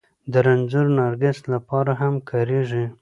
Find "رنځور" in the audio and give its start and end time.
0.45-0.87